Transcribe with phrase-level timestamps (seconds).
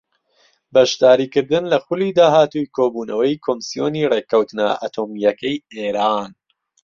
[0.73, 6.31] بەشداریکردن لە خولی داهاتووی کۆبوونەوەی کۆمسیۆنی ڕێککەوتنە ئەتۆمییەکەی ئێران